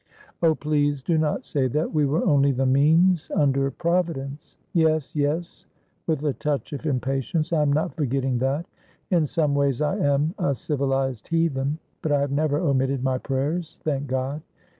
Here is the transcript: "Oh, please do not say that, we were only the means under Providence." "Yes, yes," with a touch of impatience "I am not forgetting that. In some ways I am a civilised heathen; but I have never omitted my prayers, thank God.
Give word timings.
"Oh, 0.41 0.55
please 0.55 1.03
do 1.03 1.19
not 1.19 1.43
say 1.43 1.67
that, 1.67 1.93
we 1.93 2.07
were 2.07 2.25
only 2.25 2.51
the 2.51 2.65
means 2.65 3.29
under 3.35 3.69
Providence." 3.69 4.57
"Yes, 4.73 5.15
yes," 5.15 5.67
with 6.07 6.25
a 6.25 6.33
touch 6.33 6.73
of 6.73 6.87
impatience 6.87 7.53
"I 7.53 7.61
am 7.61 7.71
not 7.71 7.93
forgetting 7.93 8.39
that. 8.39 8.65
In 9.11 9.27
some 9.27 9.53
ways 9.53 9.79
I 9.79 9.97
am 9.99 10.33
a 10.39 10.55
civilised 10.55 11.27
heathen; 11.27 11.77
but 12.01 12.11
I 12.11 12.19
have 12.21 12.31
never 12.31 12.57
omitted 12.57 13.03
my 13.03 13.19
prayers, 13.19 13.77
thank 13.83 14.07
God. 14.07 14.41